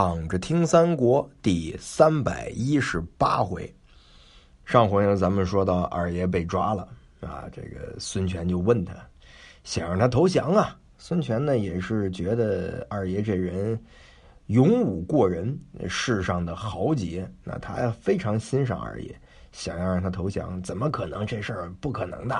[0.00, 3.68] 躺着听三国第三百一十八回，
[4.64, 6.86] 上回呢，咱们说到二爷被抓了
[7.20, 8.94] 啊，这个孙权就问他，
[9.64, 10.78] 想让他投降啊。
[10.98, 13.76] 孙权呢也是觉得二爷这人
[14.46, 15.58] 勇武过人，
[15.88, 19.12] 世上的豪杰，那他非常欣赏二爷，
[19.50, 21.26] 想要让他投降，怎么可能？
[21.26, 22.36] 这事儿不可能的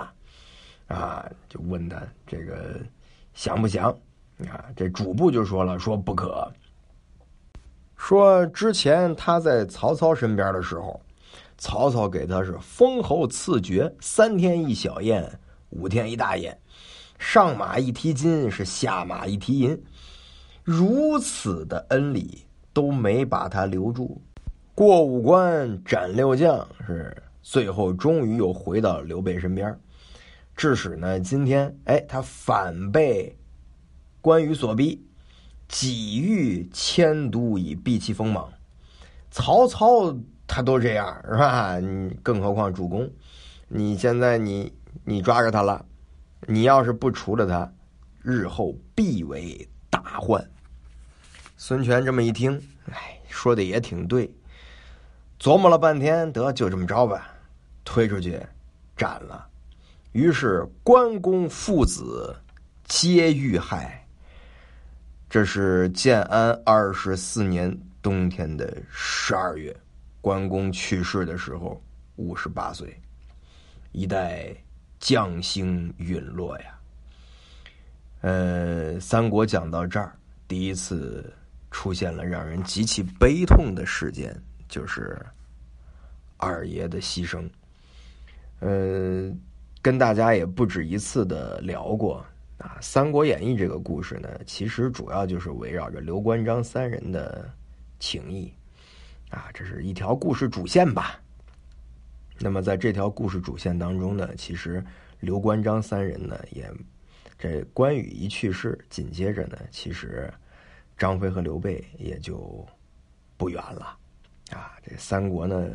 [0.86, 1.28] 啊！
[1.48, 2.76] 就问他这个
[3.34, 3.90] 降不降
[4.48, 4.66] 啊？
[4.76, 6.48] 这主簿就说了，说不可。
[8.08, 10.98] 说之前他在曹操身边的时候，
[11.58, 16.58] 曹操给他是封侯赐爵，三天一小宴，五天一大宴，
[17.18, 19.78] 上马一提金，是下马一提银，
[20.64, 24.18] 如此的恩礼都没把他留住。
[24.74, 29.78] 过五关斩六将，是最后终于又回到刘备身边。
[30.56, 33.36] 致使呢，今天哎，他反被
[34.22, 35.04] 关羽所逼。
[35.68, 38.50] 己欲迁都以避其锋芒，
[39.30, 41.78] 曹操他都这样是吧？
[41.78, 43.08] 你更何况主公，
[43.68, 44.72] 你现在你
[45.04, 45.84] 你抓着他了，
[46.46, 47.70] 你要是不除了他，
[48.22, 50.42] 日后必为大患。
[51.58, 54.30] 孙权这么一听，哎，说的也挺对，
[55.38, 57.30] 琢磨了半天，得就这么着吧，
[57.84, 58.40] 推出去
[58.96, 59.46] 斩了。
[60.12, 62.34] 于是关公父子
[62.84, 64.07] 皆遇害。
[65.30, 69.76] 这是建安二十四年冬天的十二月，
[70.22, 71.82] 关公去世的时候
[72.16, 72.98] 五十八岁，
[73.92, 74.54] 一代
[74.98, 76.78] 将星陨落呀。
[78.22, 80.16] 呃，三国讲到这儿，
[80.48, 81.30] 第一次
[81.70, 84.34] 出现了让人极其悲痛的事件，
[84.66, 85.20] 就是
[86.38, 87.46] 二爷的牺牲。
[88.60, 89.30] 呃，
[89.82, 92.24] 跟大家也不止一次的聊过。
[92.58, 97.48] 啊，《三国演义》这个故事呢，其实主要就是围绕着刘关张三人的
[98.00, 98.52] 情谊，
[99.30, 101.20] 啊，这是一条故事主线吧。
[102.40, 104.84] 那么在这条故事主线当中呢，其实
[105.20, 106.68] 刘关张三人呢，也
[107.38, 110.32] 这关羽一去世，紧接着呢，其实
[110.96, 112.66] 张飞和刘备也就
[113.36, 113.96] 不远了。
[114.50, 115.70] 啊，这三国呢，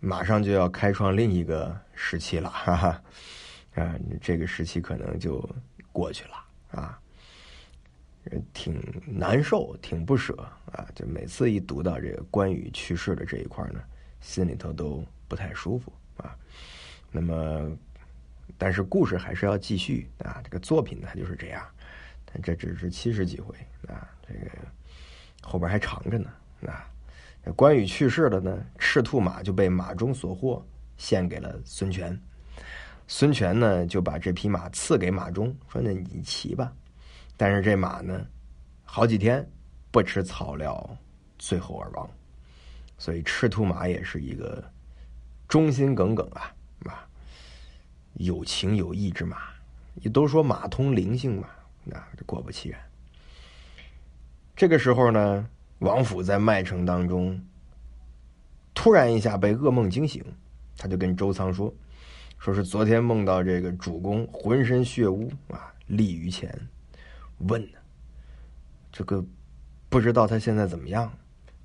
[0.00, 3.02] 马上就要开创另一个时期了，哈哈。
[3.76, 5.48] 啊，这个时期可能就
[5.92, 6.98] 过去了啊，
[8.52, 10.34] 挺难受，挺不舍
[10.72, 10.88] 啊。
[10.94, 13.80] 就每次一读到这个关羽去世的这一块呢，
[14.20, 16.34] 心里头都不太舒服啊。
[17.12, 17.70] 那么，
[18.56, 20.40] 但是故事还是要继续啊。
[20.42, 21.62] 这个作品它就是这样，
[22.24, 23.54] 但这只是七十几回
[23.88, 24.50] 啊，这个
[25.42, 26.30] 后边还长着呢
[26.66, 26.90] 啊。
[27.54, 30.66] 关羽去世了呢，赤兔马就被马中所获，
[30.96, 32.18] 献给了孙权。
[33.08, 36.72] 孙权呢，就把这匹马赐给马忠，说：“那你骑吧。”
[37.38, 38.26] 但是这马呢，
[38.84, 39.48] 好几天
[39.90, 40.96] 不吃草料，
[41.38, 42.08] 最后而亡。
[42.98, 44.64] 所以赤兔马也是一个
[45.46, 46.52] 忠心耿耿啊，
[46.86, 47.06] 啊，
[48.14, 49.38] 有情有义之马。
[49.96, 51.48] 也都说马通灵性嘛，
[51.84, 51.96] 那
[52.26, 52.80] 果不其然。
[54.56, 57.40] 这个时候呢，王府在麦城当中，
[58.74, 60.24] 突然一下被噩梦惊醒，
[60.76, 61.72] 他就跟周仓说。
[62.38, 66.48] 说是昨天梦到这个主公浑身血污啊，立于前，
[67.38, 67.78] 问呢，
[68.92, 69.24] 这个
[69.88, 71.12] 不知道他现在怎么样。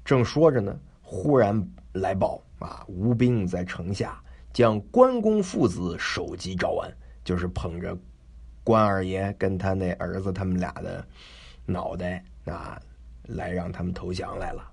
[0.03, 4.19] 正说着呢，忽然来报啊，吴兵在城下
[4.51, 6.91] 将关公父子首级招安，
[7.23, 7.95] 就是捧着
[8.63, 11.05] 关二爷跟他那儿子他们俩的
[11.65, 12.81] 脑袋啊，
[13.27, 14.67] 来让他们投降来了。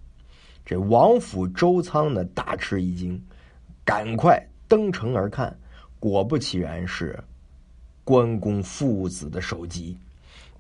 [0.65, 3.23] 这王府周仓呢大吃一惊，
[3.85, 5.55] 赶快登城而看。
[6.01, 7.19] 果不其然，是
[8.05, 9.97] 关公父子的首级。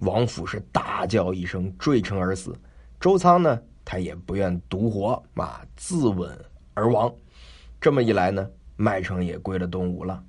[0.00, 2.56] 王府是大叫一声，坠城而死。
[3.00, 6.30] 周仓呢，他也不愿独活，啊，自刎
[6.74, 7.12] 而亡。
[7.80, 10.22] 这么一来呢，麦城也归了东吴了。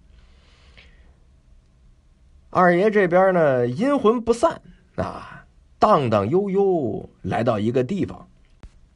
[2.51, 4.59] 二爷这边呢，阴魂不散
[4.95, 5.45] 啊，
[5.77, 8.27] 荡荡悠悠来到一个地方。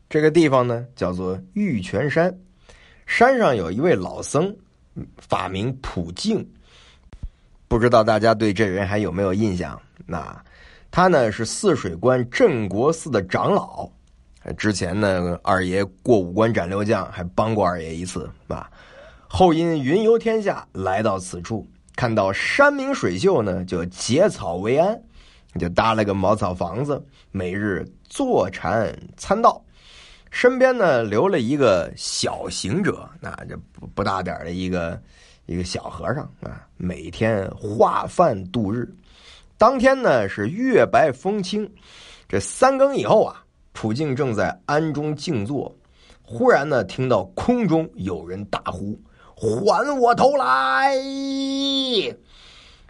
[0.10, 2.36] 这个地方呢，叫做玉泉山。
[3.06, 4.56] 山上有一位老僧。
[5.18, 6.48] 法名普净，
[7.68, 9.82] 不知道大家对这人还有没有印象？
[10.06, 10.44] 那
[10.92, 13.90] 他呢是泗水关镇国寺的长老。
[14.58, 18.70] 之前呢，二爷过五关斩六将，还帮过二爷一次啊。
[19.28, 25.02] 后因云游天下，来到此处，看到山明水秀呢，就结草为安，
[25.58, 29.64] 就搭了个茅草房子，每日坐禅参道。
[30.34, 35.00] 身边呢留了一个小行者，那这不不大点的一个
[35.46, 38.92] 一个小和尚啊，每天化饭度日。
[39.60, 41.72] 当天呢是月白风清，
[42.28, 45.74] 这三更以后啊，普净正在庵中静坐，
[46.24, 49.00] 忽然呢，听到空中有人大呼
[49.38, 50.96] ：“还我头来！”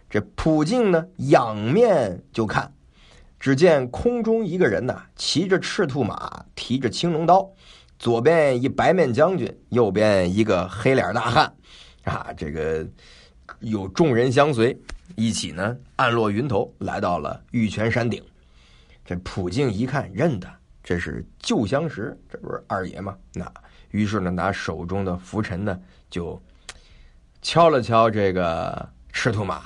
[0.10, 2.74] 这普净呢，仰面就看，
[3.44, 7.46] 只见空中一个人呐，骑着赤兔马，提着青龙刀，
[8.00, 11.54] 左边一白面将军，右边一个黑脸大汉，
[12.06, 12.88] 啊，这个
[13.60, 14.80] 有众人相随，
[15.18, 18.24] 一起呢，暗落云头，来到了玉泉山顶。
[19.04, 20.48] 这普净一看，认得，
[20.82, 23.14] 这是旧相识，这不是二爷吗？
[23.34, 23.46] 那
[23.92, 25.78] 于是呢，拿手中的拂尘呢，
[26.10, 26.42] 就
[27.42, 29.64] 敲了敲这个赤兔马。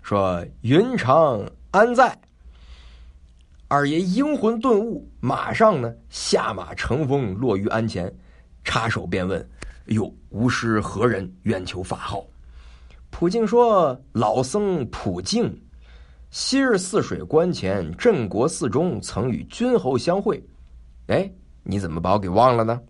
[0.00, 2.18] 说云长安在？
[3.70, 8.10] 二爷英魂顿悟，马上呢下马乘风落于鞍前，
[8.64, 9.46] 插手便问
[9.88, 11.30] ：“哟，吾师何人？
[11.42, 12.24] 愿求法号。”
[13.10, 15.54] 普净说：“老僧普净，
[16.30, 20.42] 昔日泗水关前镇国寺中曾与君侯相会。
[21.08, 21.30] 哎，
[21.62, 22.80] 你怎么把我给忘了呢？”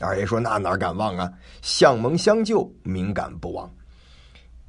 [0.00, 1.28] 二爷说：“那哪敢忘啊？
[1.62, 3.68] 相盟相救，敏感不忘。”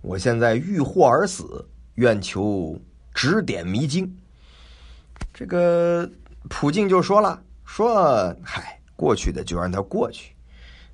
[0.02, 1.64] 我现在遇祸而死，
[1.94, 2.76] 愿求
[3.14, 4.18] 指点迷津。
[5.42, 6.08] 这个
[6.52, 10.36] 普京就说了：“说嗨，过去的就让它过去，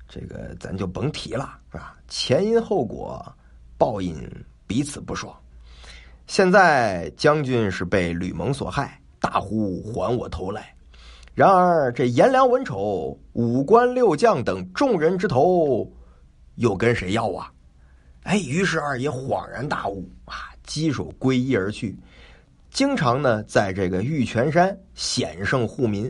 [0.08, 1.94] 这个咱就甭提了啊。
[2.08, 3.22] 前因后果，
[3.76, 4.16] 报应
[4.66, 5.38] 彼此不爽。
[6.26, 10.74] 现在将军是被吕蒙所害，大呼还我头来。
[11.34, 15.92] 然而这颜良、文丑、五官六将等众人之头，
[16.54, 17.52] 又跟谁要啊？”
[18.24, 21.94] 哎，于是二爷恍然大悟啊，稽首皈依而去。
[22.78, 26.08] 经常呢，在这个玉泉山显圣护民，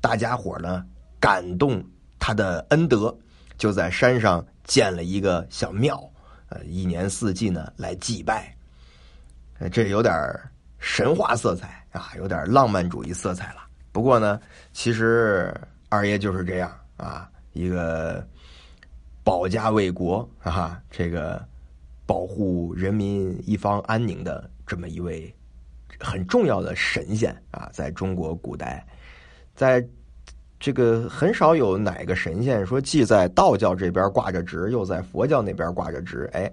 [0.00, 0.84] 大家伙呢
[1.20, 1.80] 感动
[2.18, 3.16] 他的恩德，
[3.56, 6.02] 就在山上建了一个小庙，
[6.48, 8.52] 呃，一年四季呢来祭拜。
[9.70, 10.12] 这有点
[10.80, 13.60] 神话色彩啊，有点浪漫主义色彩了。
[13.92, 14.40] 不过呢，
[14.72, 15.54] 其实
[15.88, 18.26] 二爷就是这样啊，一个。
[19.22, 21.46] 保家卫国啊，这个
[22.06, 25.32] 保护人民一方安宁的这么一位
[26.00, 28.86] 很重要的神仙啊，在中国古代，
[29.54, 29.86] 在
[30.60, 36.28] 这个很少有哪个神仙说既在道教这边挂着职，又在佛教那边挂着职。
[36.32, 36.50] 哎，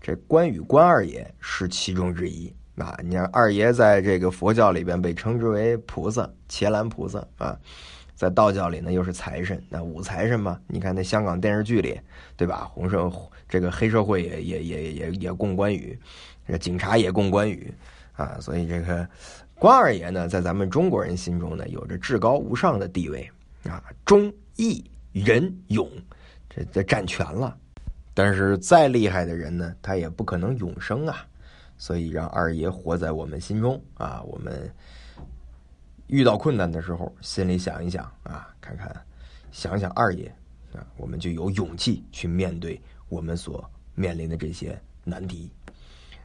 [0.00, 2.98] 这关羽关二爷是其中之一啊。
[3.02, 7.58] 你看二爷在这个佛教里边被称之为菩萨，伽蓝菩萨啊。
[8.14, 10.56] 在道教里呢，又是财神，那五财神嘛？
[10.68, 12.00] 你看那香港电视剧里，
[12.36, 12.70] 对吧？
[12.72, 13.10] 红社
[13.48, 15.98] 这个黑社会也也也也也供关羽，
[16.60, 17.74] 警察也供关羽
[18.16, 18.38] 啊。
[18.40, 19.08] 所以这个
[19.54, 23.30] 关二爷呢，在咱们中国人心中呢，有着至高无上的地位
[23.68, 25.90] 啊，忠义仁勇，
[26.48, 27.56] 这这占全了。
[28.12, 31.26] 但是再厉害的人呢，他也不可能永生啊。
[31.76, 34.72] 所以让二爷活在我们心中啊，我们。
[36.08, 38.94] 遇到困难的时候，心里想一想啊，看看，
[39.50, 40.28] 想想二爷
[40.74, 42.78] 啊，我们就有勇气去面对
[43.08, 45.50] 我们所面临的这些难题。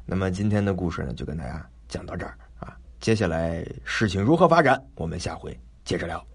[0.06, 6.26] 那么今天的故事呢，就跟大家讲到这儿啊，接下来事情如何发展，我们下回接着聊。